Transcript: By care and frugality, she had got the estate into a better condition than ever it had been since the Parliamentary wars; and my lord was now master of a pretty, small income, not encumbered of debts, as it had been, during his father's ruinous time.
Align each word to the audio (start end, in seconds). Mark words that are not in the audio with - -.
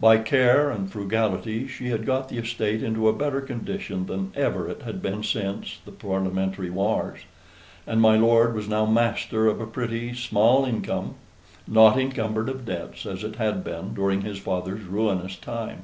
By 0.00 0.16
care 0.16 0.70
and 0.70 0.90
frugality, 0.90 1.68
she 1.68 1.88
had 1.90 2.06
got 2.06 2.30
the 2.30 2.38
estate 2.38 2.82
into 2.82 3.08
a 3.08 3.12
better 3.12 3.42
condition 3.42 4.06
than 4.06 4.32
ever 4.34 4.70
it 4.70 4.80
had 4.80 5.02
been 5.02 5.22
since 5.22 5.80
the 5.84 5.92
Parliamentary 5.92 6.70
wars; 6.70 7.20
and 7.86 8.00
my 8.00 8.16
lord 8.16 8.54
was 8.54 8.70
now 8.70 8.86
master 8.86 9.46
of 9.46 9.60
a 9.60 9.66
pretty, 9.66 10.14
small 10.14 10.64
income, 10.64 11.16
not 11.68 11.98
encumbered 11.98 12.48
of 12.48 12.64
debts, 12.64 13.04
as 13.04 13.22
it 13.22 13.36
had 13.36 13.62
been, 13.64 13.92
during 13.92 14.22
his 14.22 14.38
father's 14.38 14.84
ruinous 14.84 15.36
time. 15.36 15.82